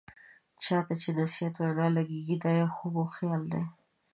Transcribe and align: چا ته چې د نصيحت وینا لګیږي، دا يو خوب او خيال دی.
چا 0.63 0.77
ته 0.87 0.93
چې 1.01 1.09
د 1.13 1.17
نصيحت 1.25 1.55
وینا 1.59 1.87
لګیږي، 1.97 2.35
دا 2.43 2.51
يو 2.61 2.69
خوب 2.75 2.93
او 3.01 3.07
خيال 3.15 3.41
دی. 3.53 3.63